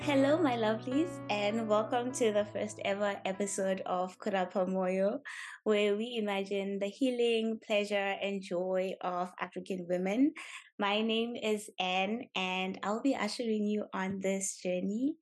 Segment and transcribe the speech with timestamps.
[0.00, 5.20] Hello, my lovelies, and welcome to the first ever episode of Kurapa Moyo,
[5.64, 10.32] where we imagine the healing, pleasure, and joy of African women.
[10.78, 15.16] My name is Anne, and I'll be ushering you on this journey.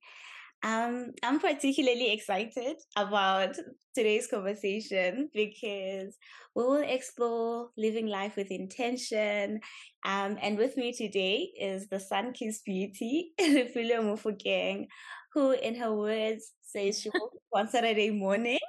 [0.61, 3.55] Um, I'm particularly excited about
[3.95, 6.17] today's conversation because
[6.53, 9.61] we will explore living life with intention.
[10.03, 14.87] Um, and with me today is the sun kissed beauty, Refiloe Mofokeng,
[15.33, 18.59] who, in her words, says she woke up on Saturday morning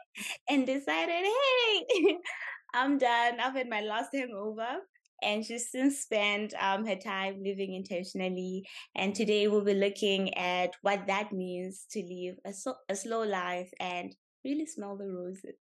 [0.48, 2.19] and decided, hey,
[2.75, 3.41] I'm done.
[3.41, 4.78] I've had my last hangover
[5.23, 8.66] and she's since spent um, her time living intentionally.
[8.95, 13.23] And today we'll be looking at what that means to live a, so, a slow
[13.23, 14.14] life and
[14.45, 15.45] really smell the roses.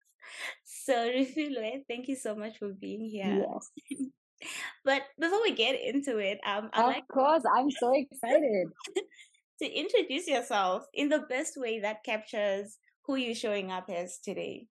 [0.64, 3.46] So, Refiloe, thank you so much for being here.
[3.46, 4.10] Yes.
[4.84, 8.66] but before we get into it, um, I'd of like course, I'm so excited
[9.62, 14.66] to introduce yourself in the best way that captures who you're showing up as today.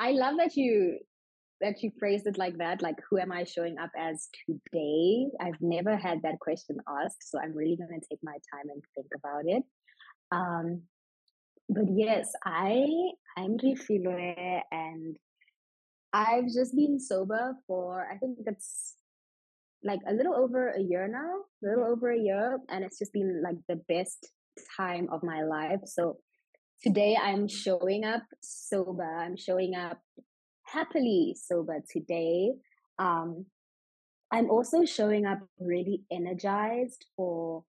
[0.00, 0.98] I love that you
[1.60, 2.80] that you phrased it like that.
[2.80, 5.26] Like, who am I showing up as today?
[5.38, 8.82] I've never had that question asked, so I'm really going to take my time and
[8.94, 9.62] think about it.
[10.32, 10.82] Um,
[11.68, 12.88] but yes, I
[13.36, 15.16] I'm Refiloe, and
[16.14, 18.94] I've just been sober for I think that's
[19.84, 23.12] like a little over a year now, a little over a year, and it's just
[23.12, 24.30] been like the best
[24.76, 25.80] time of my life.
[25.84, 26.18] So
[26.82, 29.04] today I'm showing up sober.
[29.04, 29.98] I'm showing up
[30.64, 32.52] happily sober today.
[32.98, 33.46] Um,
[34.30, 37.64] I'm also showing up really energized for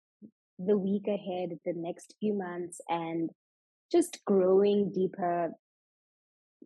[0.59, 3.29] the week ahead, the next few months, and
[3.91, 5.51] just growing deeper,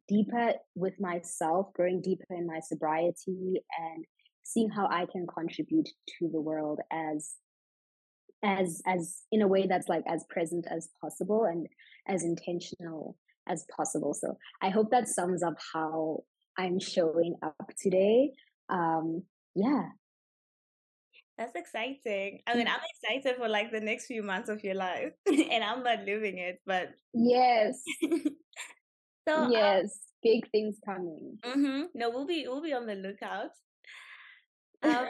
[0.08, 4.05] deeper with myself, growing deeper in my sobriety, and
[4.44, 7.36] seeing how I can contribute to the world as
[8.44, 11.67] as as in a way that's like as present as possible and
[12.08, 13.17] as intentional
[13.48, 16.21] as possible so i hope that sums up how
[16.58, 18.32] i'm showing up today
[18.70, 19.23] um
[19.55, 19.83] yeah
[21.37, 22.42] that's exciting.
[22.45, 25.83] I mean, I'm excited for like the next few months of your life, and I'm
[25.83, 27.82] not living it, but yes,
[29.27, 29.89] so um yes, um,
[30.21, 31.39] big things coming.
[31.43, 31.82] Mm-hmm.
[31.95, 33.52] No, we'll be we'll be on the lookout.
[34.83, 35.08] Um,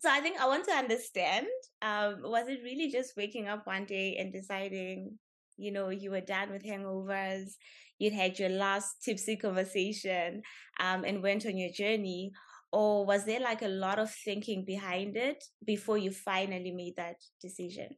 [0.00, 1.46] so I think I want to understand.
[1.82, 5.18] Um, was it really just waking up one day and deciding,
[5.56, 7.50] you know, you were done with hangovers,
[7.98, 10.42] you'd had your last tipsy conversation,
[10.78, 12.32] um, and went on your journey,
[12.72, 17.16] or was there like a lot of thinking behind it before you finally made that
[17.40, 17.88] decision?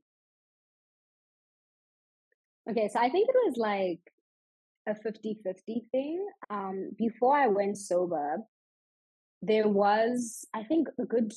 [2.70, 4.00] Okay, so I think it was like
[4.86, 6.26] a 50-50 thing.
[6.48, 8.38] Um, before I went sober,
[9.42, 11.32] there was, I think, a good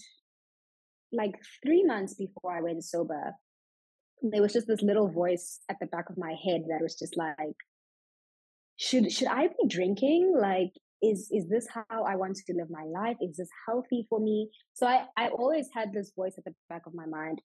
[1.14, 3.34] like three months before I went sober,
[4.22, 7.18] there was just this little voice at the back of my head that was just
[7.18, 7.56] like,
[8.78, 10.34] should should I be drinking?
[10.38, 13.18] Like, is is this how I want to live my life?
[13.22, 14.50] Is this healthy for me?
[14.74, 17.42] So I I always had this voice at the back of my mind,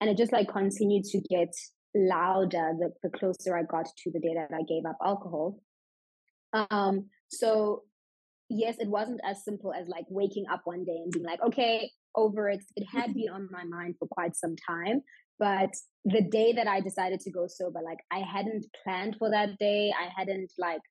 [0.00, 1.54] and it just like continued to get
[1.94, 5.58] louder the, the closer I got to the day that I gave up alcohol.
[6.52, 7.82] Um, so
[8.48, 11.90] yes, it wasn't as simple as like waking up one day and being like, okay,
[12.14, 12.64] over it.
[12.76, 15.02] It had been on my mind for quite some time.
[15.38, 15.70] But
[16.04, 19.92] the day that I decided to go sober, like I hadn't planned for that day.
[19.98, 20.82] I hadn't like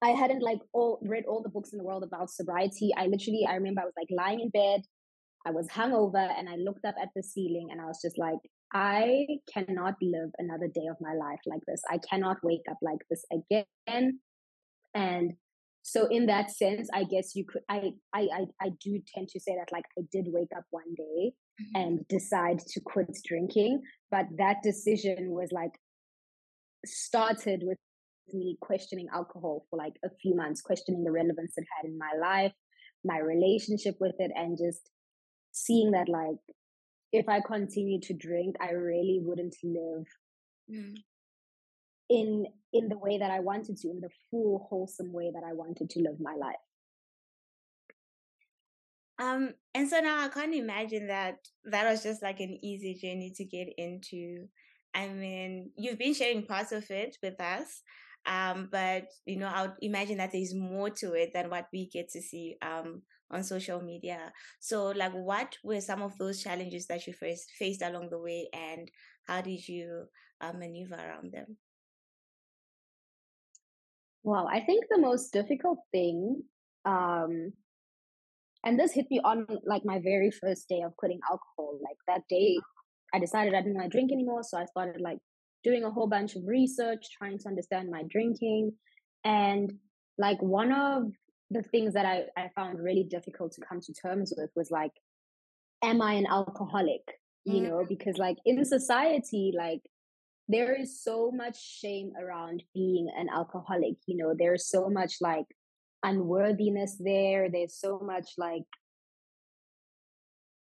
[0.00, 2.92] I hadn't like all read all the books in the world about sobriety.
[2.96, 4.82] I literally I remember I was like lying in bed,
[5.46, 8.38] I was hungover and I looked up at the ceiling and I was just like,
[8.74, 11.80] I cannot live another day of my life like this.
[11.90, 14.20] I cannot wake up like this again.
[14.94, 15.32] And
[15.82, 19.40] so in that sense i guess you could I, I i i do tend to
[19.40, 21.80] say that like i did wake up one day mm-hmm.
[21.80, 25.72] and decide to quit drinking but that decision was like
[26.84, 27.78] started with
[28.32, 32.12] me questioning alcohol for like a few months questioning the relevance it had in my
[32.20, 32.52] life
[33.04, 34.90] my relationship with it and just
[35.52, 36.36] seeing that like
[37.12, 40.04] if i continue to drink i really wouldn't live
[40.70, 40.94] mm
[42.08, 45.52] in in the way that I wanted to, in the full wholesome way that I
[45.54, 46.56] wanted to live my life.
[49.18, 53.32] Um, and so now I can't imagine that that was just like an easy journey
[53.36, 54.46] to get into.
[54.94, 57.82] I mean, you've been sharing parts of it with us,
[58.26, 61.88] um, but you know, I would imagine that there's more to it than what we
[61.88, 64.32] get to see um, on social media.
[64.60, 68.48] So, like, what were some of those challenges that you first faced along the way,
[68.52, 68.90] and
[69.26, 70.04] how did you
[70.40, 71.56] uh, maneuver around them?
[74.22, 76.42] Well, I think the most difficult thing
[76.84, 77.52] um,
[78.64, 81.78] and this hit me on like my very first day of quitting alcohol.
[81.82, 82.58] Like that day,
[83.14, 84.42] I decided I didn't want to drink anymore.
[84.42, 85.18] So I started like
[85.64, 88.72] doing a whole bunch of research, trying to understand my drinking.
[89.24, 89.74] And
[90.18, 91.12] like one of
[91.50, 94.92] the things that I, I found really difficult to come to terms with was like,
[95.82, 97.02] am I an alcoholic?
[97.44, 97.68] You mm.
[97.68, 99.82] know, because like in society, like
[100.48, 103.96] there is so much shame around being an alcoholic.
[104.06, 105.44] You know, there's so much like
[106.02, 107.50] unworthiness there.
[107.50, 108.64] There's so much like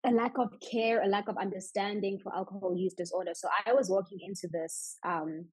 [0.07, 3.33] a lack of care, a lack of understanding for alcohol use disorder.
[3.35, 5.47] So I was walking into this um,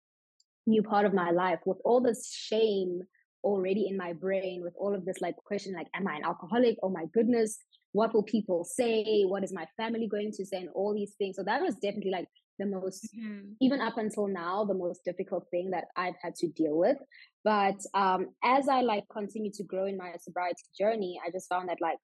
[0.66, 3.02] new part of my life with all this shame
[3.44, 6.78] already in my brain, with all of this like question, like, am I an alcoholic?
[6.84, 7.58] Oh my goodness,
[7.92, 9.24] what will people say?
[9.24, 10.58] What is my family going to say?
[10.58, 11.36] And all these things.
[11.36, 12.28] So that was definitely like
[12.62, 13.52] the most mm-hmm.
[13.60, 16.98] even up until now the most difficult thing that i've had to deal with.
[17.44, 21.70] But um as i like continue to grow in my sobriety journey i just found
[21.70, 21.98] that like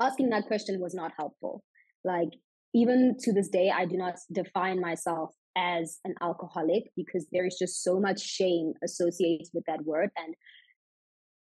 [0.00, 1.62] asking that question was not helpful.
[2.04, 2.32] Like
[2.74, 7.56] even to this day i do not define myself as an alcoholic because there is
[7.58, 10.10] just so much shame associated with that word.
[10.16, 10.34] And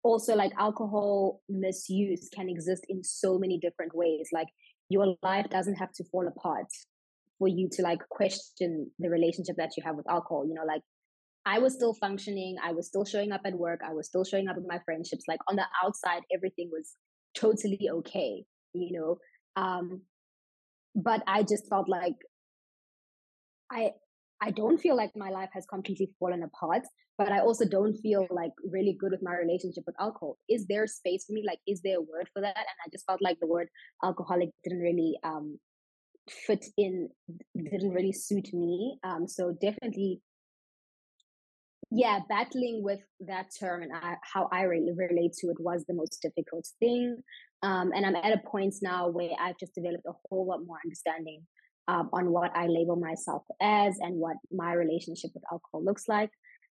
[0.04, 4.30] also like alcohol misuse can exist in so many different ways.
[4.32, 4.48] Like
[4.90, 6.68] your life doesn't have to fall apart
[7.40, 10.46] for you to like question the relationship that you have with alcohol.
[10.48, 10.82] You know, like
[11.46, 14.48] I was still functioning, I was still showing up at work, I was still showing
[14.48, 15.24] up with my friendships.
[15.28, 16.94] Like on the outside, everything was
[17.36, 18.44] totally okay,
[18.74, 19.18] you know.
[19.56, 20.02] Um,
[20.96, 22.16] but I just felt like
[23.72, 23.92] I
[24.42, 26.84] I don't feel like my life has completely fallen apart,
[27.18, 30.38] but I also don't feel like really good with my relationship with alcohol.
[30.48, 31.44] Is there space for me?
[31.46, 32.56] Like, is there a word for that?
[32.56, 33.68] And I just felt like the word
[34.04, 35.60] alcoholic didn't really um
[36.30, 37.10] fit in
[37.56, 38.98] didn't really suit me.
[39.04, 40.22] Um, so definitely,
[41.92, 45.94] yeah, battling with that term and I, how I really relate to it was the
[45.94, 47.18] most difficult thing.
[47.64, 50.78] Um, and I'm at a point now where I've just developed a whole lot more
[50.86, 51.42] understanding
[51.88, 56.30] um, on what I label myself as and what my relationship with alcohol looks like.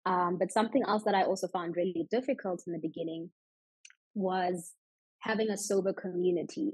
[0.06, 3.30] Um, but something else that I also found really difficult in the beginning
[4.16, 4.72] was
[5.20, 6.72] having a sober community.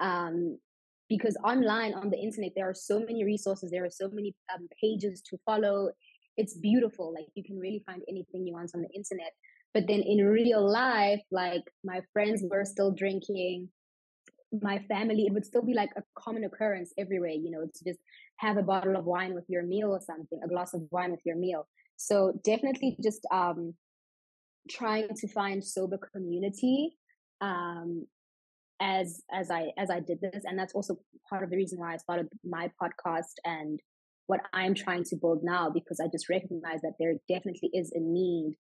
[0.00, 0.58] Um,
[1.08, 4.68] because online on the internet there are so many resources there are so many um,
[4.80, 5.90] pages to follow.
[6.36, 9.32] It's beautiful like you can really find anything you want on the internet.
[9.72, 13.68] But then in real life like my friends were still drinking.
[14.62, 18.00] My family it would still be like a common occurrence everywhere you know to just
[18.36, 21.24] have a bottle of wine with your meal or something a glass of wine with
[21.24, 21.68] your meal.
[21.96, 23.74] So definitely just um
[24.70, 26.96] trying to find sober community
[27.40, 28.06] um
[28.80, 30.96] as as I as I did this, and that's also
[31.28, 33.80] part of the reason why I started my podcast and
[34.26, 38.00] what I'm trying to build now because I just recognize that there definitely is a
[38.00, 38.56] need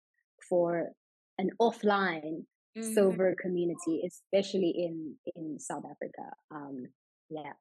[0.49, 0.89] for
[1.37, 2.43] an offline
[2.77, 2.93] mm-hmm.
[2.93, 6.29] sober community, especially in in South Africa.
[6.51, 6.83] Um,
[7.29, 7.53] yeah.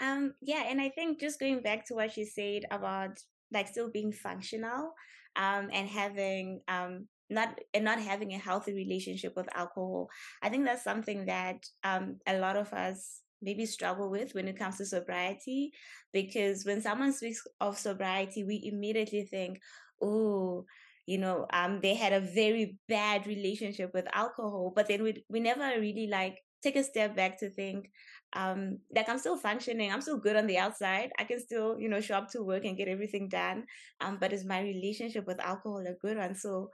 [0.00, 3.18] Um, yeah, and I think just going back to what you said about
[3.52, 4.92] like still being functional,
[5.36, 10.08] um, and having um not and not having a healthy relationship with alcohol.
[10.42, 14.58] I think that's something that um, a lot of us maybe struggle with when it
[14.58, 15.72] comes to sobriety
[16.12, 19.60] because when someone speaks of sobriety we immediately think
[20.02, 20.64] oh
[21.06, 25.40] you know um they had a very bad relationship with alcohol but then we we
[25.40, 27.88] never really like take a step back to think
[28.34, 31.88] um like i'm still functioning i'm still good on the outside i can still you
[31.88, 33.64] know show up to work and get everything done
[34.00, 36.34] um but is my relationship with alcohol a good one?
[36.34, 36.70] So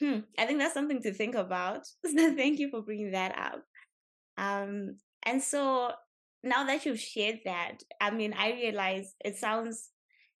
[0.00, 1.86] Hmm, I think that's something to think about.
[2.06, 3.62] Thank you for bringing that up.
[4.38, 5.92] Um, and so
[6.42, 9.90] now that you've shared that, I mean, I realize it sounds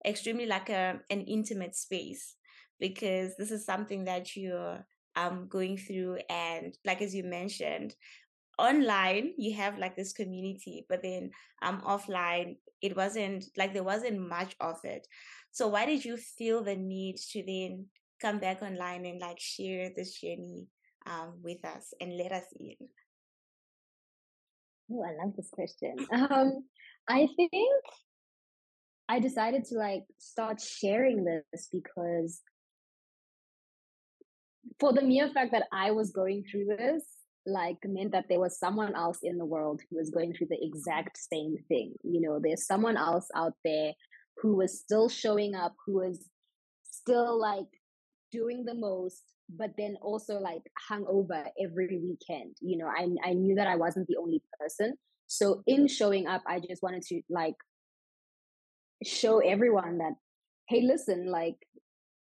[0.06, 2.36] extremely like a an intimate space
[2.80, 4.86] because this is something that you're
[5.16, 7.94] um going through, and like as you mentioned,
[8.58, 11.30] online you have like this community, but then
[11.62, 15.06] um offline it wasn't like there wasn't much of it.
[15.52, 17.86] So why did you feel the need to then
[18.20, 20.66] come back online and like share this journey
[21.06, 22.76] um, with us and let us in?
[24.90, 25.96] Oh, I love this question.
[26.12, 26.64] Um,
[27.08, 27.84] I think
[29.08, 32.40] I decided to like start sharing this because
[34.78, 37.04] for the mere fact that I was going through this,
[37.46, 40.62] like meant that there was someone else in the world who was going through the
[40.62, 41.94] exact same thing.
[42.02, 43.92] You know, there's someone else out there
[44.42, 46.28] who was still showing up, who was
[46.84, 47.66] still like
[48.32, 49.22] doing the most
[49.56, 53.76] but then also like hung over every weekend you know I, I knew that i
[53.76, 54.94] wasn't the only person.
[55.26, 57.54] So in showing up i just wanted to like
[59.04, 60.12] show everyone that
[60.68, 61.56] hey listen like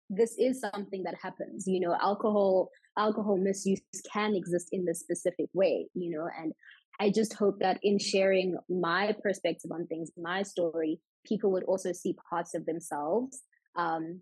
[0.10, 3.82] this is something that happens you know alcohol alcohol misuse
[4.12, 6.54] can exist in this specific way you know and
[7.00, 11.92] i just hope that in sharing my perspective on things my story people would also
[11.92, 13.42] see parts of themselves
[13.78, 14.20] um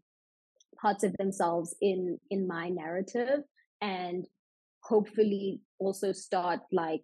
[0.82, 3.40] parts of themselves in in my narrative
[3.82, 4.26] and
[4.84, 7.04] hopefully also start like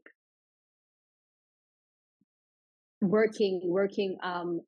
[3.01, 4.61] working working um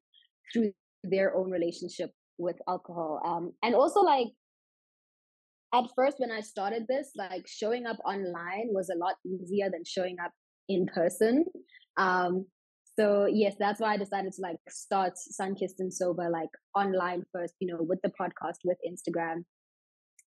[0.51, 0.71] through
[1.03, 4.27] their own relationship with alcohol um and also like
[5.73, 9.83] at first when i started this like showing up online was a lot easier than
[9.85, 10.31] showing up
[10.69, 11.45] in person
[11.97, 12.45] um
[12.97, 17.53] so yes that's why i decided to like start sunkissed and sober like online first
[17.59, 19.43] you know with the podcast with instagram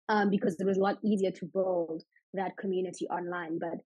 [0.09, 2.03] um because it was a lot easier to build
[2.33, 3.59] that community online.
[3.59, 3.79] But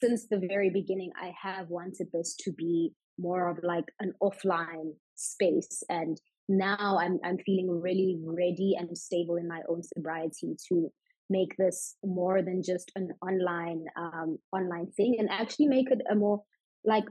[0.00, 4.92] since the very beginning i have wanted this to be more of like an offline
[5.14, 5.82] space.
[5.88, 10.90] And now I'm I'm feeling really ready and stable in my own sobriety to
[11.30, 16.14] make this more than just an online um, online thing and actually make it a
[16.14, 16.42] more
[16.84, 17.04] like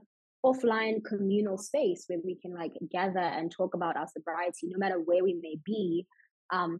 [0.45, 4.99] offline communal space where we can like gather and talk about our sobriety no matter
[4.99, 6.05] where we may be
[6.51, 6.79] um,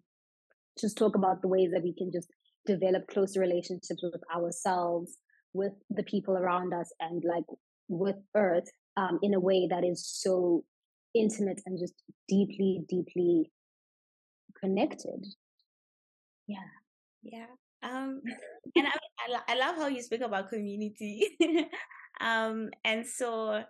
[0.80, 2.28] just talk about the ways that we can just
[2.66, 5.18] develop closer relationships with ourselves
[5.54, 7.46] with the people around us and like
[7.88, 10.64] with earth um, in a way that is so
[11.16, 11.94] intimate and just
[12.28, 13.52] deeply, deeply
[14.60, 15.26] connected.
[16.48, 16.58] Yeah,
[17.22, 17.46] yeah.
[17.84, 18.22] Um,
[18.76, 21.28] and I, I, I love how you speak about community.
[22.22, 23.64] um, and so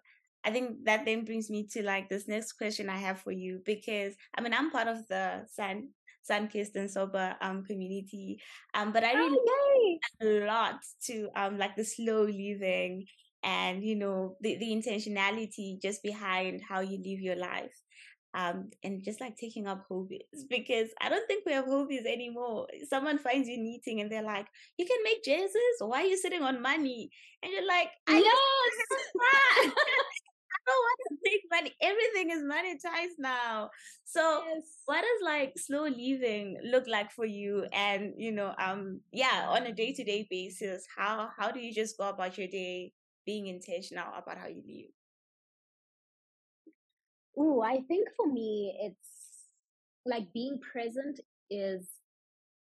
[0.45, 3.61] I think that then brings me to like this next question I have for you
[3.65, 5.89] because I mean I'm part of the Sun
[6.29, 8.39] Sunkissed and Sober um community.
[8.73, 13.05] Um, but I really oh, a lot to um like the slow living
[13.43, 17.82] and you know the, the intentionality just behind how you live your life
[18.33, 22.67] um, and just like taking up hobbies because I don't think we have hobbies anymore.
[22.89, 24.47] Someone finds you knitting and they're like,
[24.77, 25.77] "You can make jerseys.
[25.79, 27.09] Why are you sitting on money?"
[27.41, 29.73] And you're like, "I yes.
[30.53, 31.73] I don't want to make money.
[31.81, 33.69] Everything is monetized now.
[34.05, 34.63] So, yes.
[34.85, 37.65] what does like slow living look like for you?
[37.73, 41.73] And you know, um, yeah, on a day to day basis, how how do you
[41.73, 42.93] just go about your day
[43.25, 45.02] being intentional about how you live?
[47.37, 49.09] Oh, I think for me, it's
[50.05, 51.89] like being present is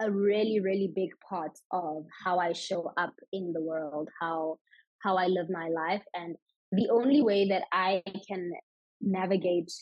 [0.00, 4.58] a really, really big part of how I show up in the world, how
[5.02, 6.36] how I live my life, and
[6.72, 8.52] the only way that I can
[9.00, 9.72] navigate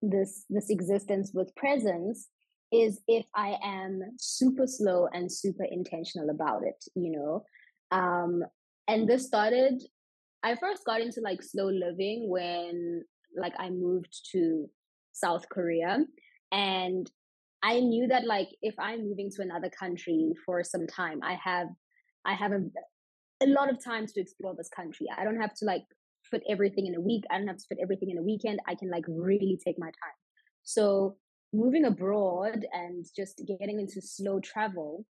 [0.00, 2.28] this this existence with presence
[2.72, 6.82] is if I am super slow and super intentional about it.
[6.94, 7.44] You know,
[7.90, 8.42] um,
[8.88, 9.82] and this started
[10.42, 13.02] i first got into like slow living when
[13.36, 14.68] like i moved to
[15.12, 15.98] south korea
[16.52, 17.10] and
[17.62, 21.68] i knew that like if i'm moving to another country for some time i have
[22.24, 22.60] i have a,
[23.42, 25.06] a lot of time to explore this country.
[25.16, 25.82] I don't have to like
[26.30, 28.74] fit everything in a week i don't have to fit everything in a weekend i
[28.74, 30.18] can like really take my time.
[30.62, 31.16] So
[31.52, 35.04] moving abroad and just getting into slow travel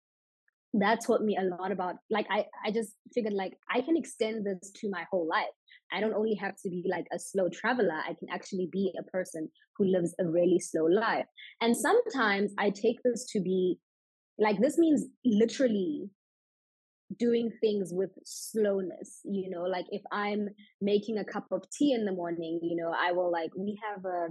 [0.74, 4.46] that taught me a lot about like i i just figured like i can extend
[4.46, 5.46] this to my whole life
[5.92, 9.02] i don't only have to be like a slow traveler i can actually be a
[9.10, 11.26] person who lives a really slow life
[11.60, 13.78] and sometimes i take this to be
[14.38, 16.08] like this means literally
[17.18, 20.48] doing things with slowness you know like if i'm
[20.80, 24.04] making a cup of tea in the morning you know i will like we have
[24.04, 24.28] a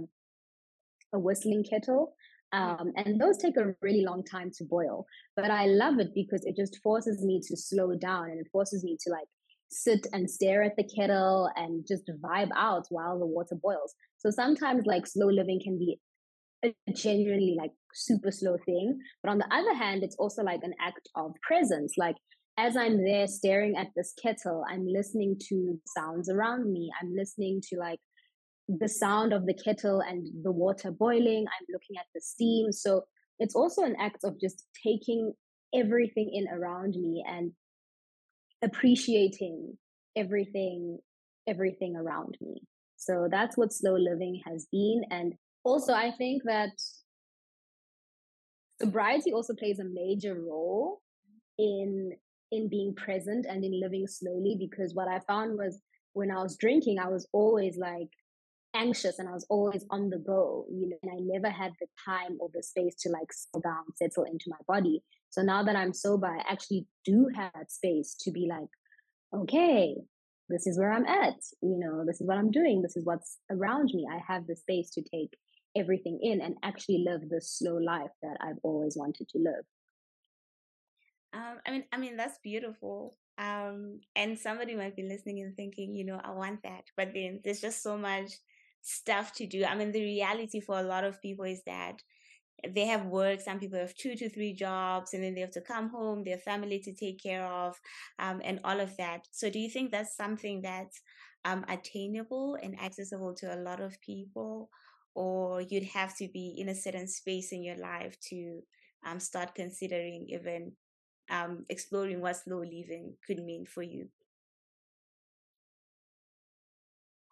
[1.12, 2.14] a whistling kettle
[2.52, 5.06] um, and those take a really long time to boil.
[5.36, 8.82] But I love it because it just forces me to slow down and it forces
[8.82, 9.28] me to like
[9.70, 13.94] sit and stare at the kettle and just vibe out while the water boils.
[14.18, 15.98] So sometimes like slow living can be
[16.64, 18.98] a genuinely like super slow thing.
[19.22, 21.94] But on the other hand, it's also like an act of presence.
[21.96, 22.16] Like
[22.58, 26.90] as I'm there staring at this kettle, I'm listening to sounds around me.
[27.00, 28.00] I'm listening to like
[28.68, 31.46] the sound of the kettle and the water boiling.
[31.46, 32.72] I'm looking at the steam.
[32.72, 33.04] So
[33.38, 35.32] it's also an act of just taking
[35.74, 37.52] everything in around me and
[38.62, 39.76] appreciating
[40.16, 40.98] everything
[41.46, 42.62] everything around me
[42.96, 46.70] so that's what slow living has been and also i think that
[48.80, 51.00] sobriety also plays a major role
[51.58, 52.12] in
[52.52, 55.80] in being present and in living slowly because what i found was
[56.12, 58.08] when i was drinking i was always like
[58.74, 61.86] anxious and I was always on the go, you know, and I never had the
[62.04, 65.02] time or the space to like slow down, settle into my body.
[65.30, 68.68] So now that I'm sober, I actually do have that space to be like,
[69.34, 69.94] okay,
[70.48, 73.38] this is where I'm at, you know, this is what I'm doing, this is what's
[73.50, 74.06] around me.
[74.10, 75.36] I have the space to take
[75.76, 79.64] everything in and actually live the slow life that I've always wanted to live.
[81.32, 83.16] Um, I mean, I mean that's beautiful.
[83.38, 87.40] Um, and somebody might be listening and thinking, you know, I want that, but then
[87.44, 88.32] there's just so much
[88.82, 89.64] stuff to do.
[89.64, 92.02] I mean, the reality for a lot of people is that
[92.68, 93.40] they have work.
[93.40, 96.38] Some people have two to three jobs, and then they have to come home, their
[96.38, 97.78] family to take care of,
[98.18, 99.26] um, and all of that.
[99.30, 101.00] So, do you think that's something that's
[101.44, 104.70] um, attainable and accessible to a lot of people,
[105.14, 108.60] or you'd have to be in a certain space in your life to
[109.06, 110.72] um, start considering even
[111.30, 114.08] um, exploring what slow living could mean for you?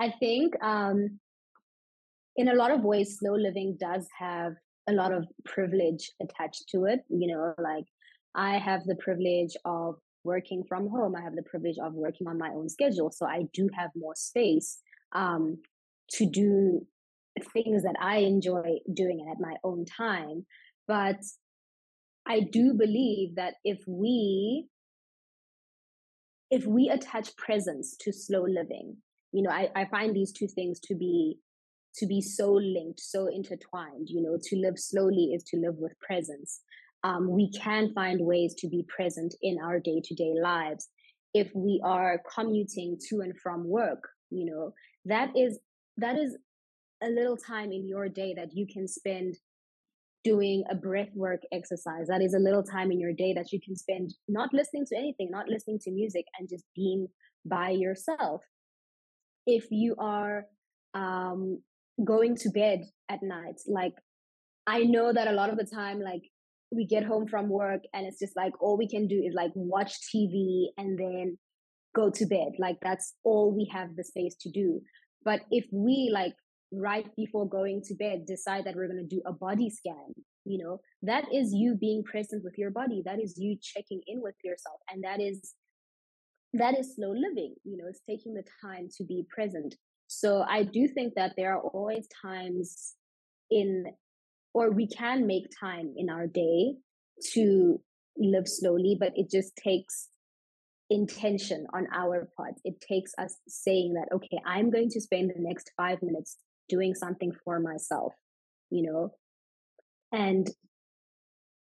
[0.00, 1.18] I think um,
[2.36, 4.54] in a lot of ways, slow living does have
[4.88, 7.00] a lot of privilege attached to it.
[7.08, 7.84] You know, like
[8.34, 11.14] I have the privilege of working from home.
[11.14, 13.10] I have the privilege of working on my own schedule.
[13.10, 14.78] So I do have more space
[15.14, 15.58] um,
[16.12, 16.86] to do
[17.52, 20.46] things that I enjoy doing at my own time.
[20.86, 21.20] But
[22.26, 24.66] I do believe that if we
[26.50, 28.96] if we attach presence to slow living,
[29.32, 31.38] you know, I, I find these two things to be
[31.98, 34.08] to be so linked, so intertwined.
[34.08, 36.60] You know, to live slowly is to live with presence.
[37.04, 40.88] Um, we can find ways to be present in our day to day lives
[41.34, 44.08] if we are commuting to and from work.
[44.30, 44.74] You know,
[45.04, 45.58] that is
[45.98, 46.36] that is
[47.02, 49.36] a little time in your day that you can spend
[50.24, 52.08] doing a breath work exercise.
[52.08, 54.96] That is a little time in your day that you can spend not listening to
[54.96, 57.08] anything, not listening to music, and just being
[57.44, 58.42] by yourself.
[59.46, 60.44] If you are
[60.94, 61.62] um,
[62.04, 63.94] going to bed at night, like
[64.66, 66.22] I know that a lot of the time, like
[66.70, 69.52] we get home from work and it's just like all we can do is like
[69.54, 71.38] watch TV and then
[71.94, 72.52] go to bed.
[72.58, 74.80] Like that's all we have the space to do.
[75.24, 76.34] But if we like
[76.72, 80.12] right before going to bed decide that we're going to do a body scan
[80.44, 84.20] you know that is you being present with your body that is you checking in
[84.20, 85.54] with yourself and that is
[86.52, 89.74] that is slow living you know it's taking the time to be present
[90.08, 92.94] so i do think that there are always times
[93.50, 93.84] in
[94.54, 96.74] or we can make time in our day
[97.32, 97.80] to
[98.16, 100.08] live slowly but it just takes
[100.90, 105.40] intention on our part it takes us saying that okay i'm going to spend the
[105.40, 108.12] next 5 minutes doing something for myself,
[108.70, 109.10] you know?
[110.12, 110.48] And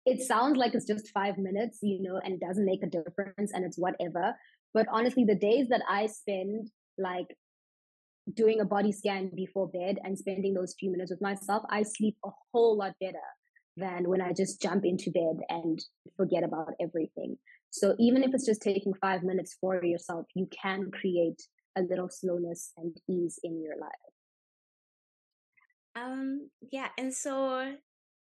[0.04, 3.64] it sounds like it's just five minutes, you know, and doesn't make a difference and
[3.64, 4.34] it's whatever.
[4.74, 7.26] But honestly, the days that I spend like
[8.34, 12.16] doing a body scan before bed and spending those few minutes with myself, I sleep
[12.24, 13.18] a whole lot better
[13.76, 15.82] than when I just jump into bed and
[16.16, 17.38] forget about everything.
[17.70, 21.42] So even if it's just taking five minutes for yourself, you can create
[21.76, 23.90] a little slowness and ease in your life.
[25.94, 27.74] Um, yeah, and so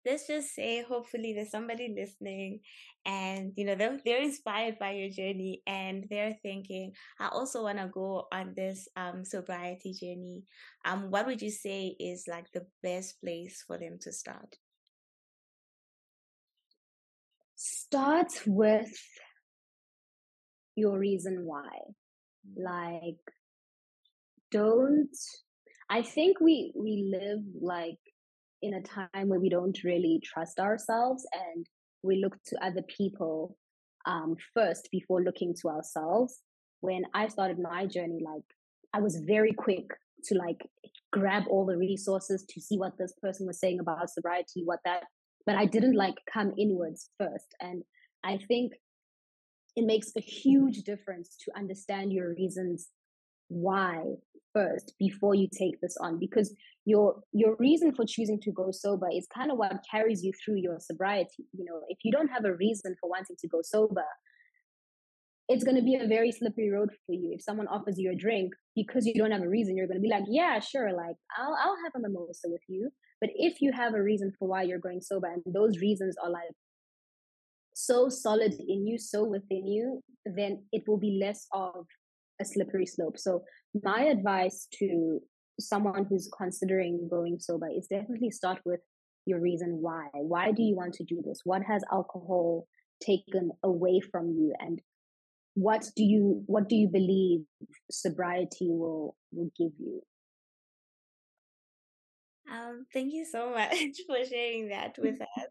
[0.07, 2.61] let's just say hopefully there's somebody listening
[3.05, 7.79] and you know they're, they're inspired by your journey and they're thinking i also want
[7.79, 10.45] to go on this um sobriety journey
[10.85, 14.57] um what would you say is like the best place for them to start?
[17.57, 18.93] Start with
[20.75, 21.71] your reason why.
[22.57, 23.19] Like
[24.51, 25.17] don't
[25.89, 27.99] I think we we live like
[28.63, 31.67] in a time where we don't really trust ourselves and
[32.03, 33.57] we look to other people
[34.07, 36.39] um, first before looking to ourselves.
[36.81, 38.45] When I started my journey, like
[38.95, 39.87] I was very quick
[40.25, 40.61] to like
[41.13, 45.03] grab all the resources to see what this person was saying about sobriety, what that,
[45.45, 47.55] but I didn't like come inwards first.
[47.61, 47.83] And
[48.25, 48.73] I think
[49.77, 52.89] it makes a huge difference to understand your reasons
[53.49, 54.03] why
[54.57, 56.55] first before you take this on because
[56.87, 60.57] your your reason for choosing to go sober is kind of what carries you through
[60.57, 61.45] your sobriety.
[61.53, 64.09] You know if you don't have a reason for wanting to go sober
[65.49, 67.31] it's going to be a very slippery road for you.
[67.33, 70.09] If someone offers you a drink because you don't have a reason you're going to
[70.09, 72.91] be like yeah sure like i'll i'll have a mimosa with you.
[73.21, 76.31] But if you have a reason for why you're going sober and those reasons are
[76.31, 76.57] like
[77.75, 81.87] so solid in you so within you then it will be less of
[82.41, 83.19] a slippery slope.
[83.19, 83.43] So
[83.83, 85.21] my advice to
[85.59, 88.81] someone who's considering going sober is definitely start with
[89.25, 90.09] your reason why.
[90.13, 91.41] Why do you want to do this?
[91.45, 92.67] What has alcohol
[93.03, 94.81] taken away from you and
[95.55, 97.41] what do you what do you believe
[97.91, 100.03] sobriety will will give you?
[102.53, 105.49] Um, thank you so much for sharing that with us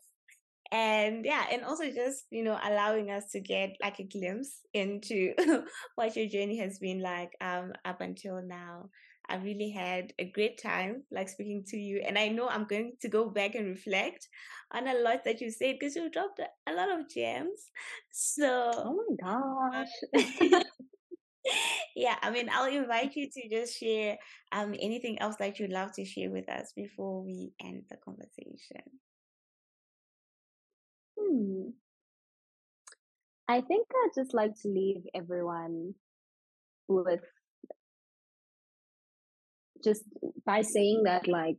[0.71, 5.33] and yeah and also just you know allowing us to get like a glimpse into
[5.95, 8.89] what your journey has been like um up until now
[9.29, 12.03] I really had a great time like speaking to you.
[12.05, 14.27] And I know I'm going to go back and reflect
[14.71, 17.71] on a lot that you said because you dropped a lot of gems.
[18.11, 19.81] So Oh my
[20.13, 20.63] gosh.
[21.95, 24.17] yeah, I mean I'll invite you to just share
[24.51, 28.83] um anything else that you'd love to share with us before we end the conversation.
[31.25, 31.69] Hmm.
[33.47, 35.93] I think I'd just like to leave everyone
[36.87, 37.21] with
[39.83, 40.03] just
[40.45, 41.57] by saying that like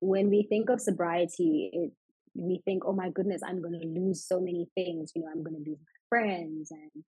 [0.00, 1.92] when we think of sobriety it
[2.34, 5.42] we think oh my goodness i'm going to lose so many things you know i'm
[5.42, 7.04] going to lose my friends and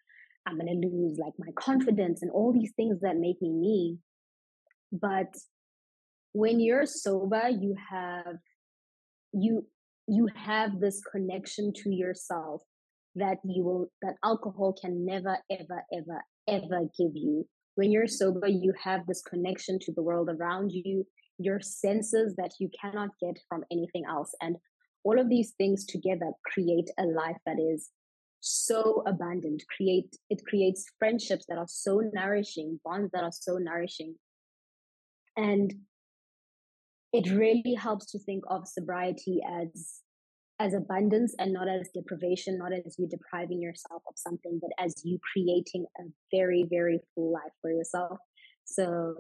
[0.46, 3.98] i'm going to lose like my confidence and all these things that make me me
[4.92, 5.32] but
[6.32, 8.36] when you're sober you have
[9.32, 9.64] you
[10.11, 12.62] you have this connection to yourself
[13.14, 17.46] that you will that alcohol can never ever ever ever give you.
[17.77, 21.07] When you're sober you have this connection to the world around you
[21.38, 24.35] your senses that you cannot get from anything else.
[24.42, 24.57] And
[25.05, 27.90] all of these things together create a life that is
[28.40, 34.16] so abundant create it creates friendships that are so nourishing bonds that are so nourishing.
[35.37, 35.73] And
[37.12, 40.01] it really helps to think of sobriety as
[40.61, 44.94] as abundance and not as deprivation, not as you depriving yourself of something, but as
[45.05, 48.18] you creating a very, very full life for yourself.
[48.66, 49.14] So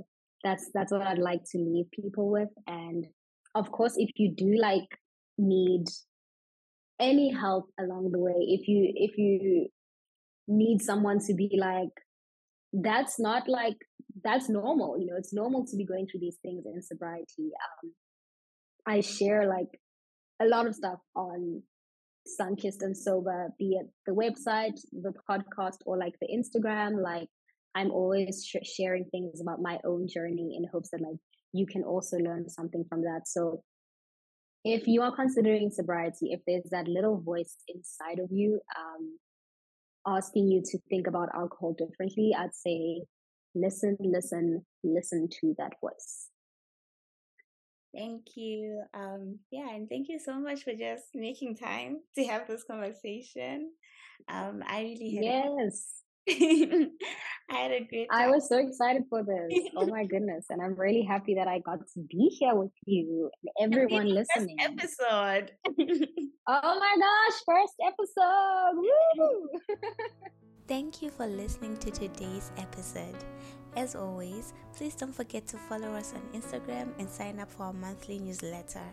[0.44, 2.50] that's that's what I'd like to leave people with.
[2.66, 3.06] And
[3.54, 4.88] of course, if you do like
[5.38, 5.86] need
[7.00, 9.68] any help along the way, if you if you
[10.46, 11.94] need someone to be like,
[12.72, 13.78] that's not like
[14.24, 14.98] that's normal.
[14.98, 17.50] You know, it's normal to be going through these things in sobriety.
[17.84, 17.92] Um,
[18.86, 19.68] I share like
[20.40, 21.62] a lot of stuff on
[22.40, 27.02] Sunkissed and Sober, be it the website, the podcast, or like the Instagram.
[27.02, 27.28] Like
[27.74, 31.18] I'm always sh- sharing things about my own journey in hopes that like
[31.52, 33.22] you can also learn something from that.
[33.26, 33.62] So
[34.64, 39.18] if you are considering sobriety, if there's that little voice inside of you um,
[40.06, 43.02] asking you to think about alcohol differently, I'd say
[43.54, 46.28] listen, listen, listen to that voice.
[47.94, 48.82] Thank you.
[48.94, 53.70] Um, yeah, and thank you so much for just making time to have this conversation.
[54.28, 55.94] Um, I really had yes.
[56.28, 58.20] I had a great time.
[58.20, 59.58] I was so excited for this.
[59.76, 60.46] Oh my goodness.
[60.50, 64.56] And I'm really happy that I got to be here with you and everyone listening.
[64.60, 65.50] episode.
[65.66, 68.76] oh my gosh, first episode.
[68.76, 69.48] Woo!
[70.70, 73.16] Thank you for listening to today's episode.
[73.74, 77.72] As always, please don't forget to follow us on Instagram and sign up for our
[77.72, 78.86] monthly newsletter.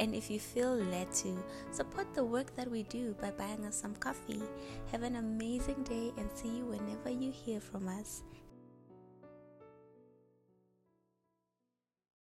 [0.00, 3.76] And if you feel led to, support the work that we do by buying us
[3.76, 4.42] some coffee.
[4.90, 8.24] Have an amazing day and see you whenever you hear from us.